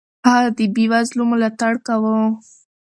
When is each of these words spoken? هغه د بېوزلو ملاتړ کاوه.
هغه 0.29 0.49
د 0.57 0.59
بېوزلو 0.75 1.23
ملاتړ 1.31 1.73
کاوه. 1.85 2.17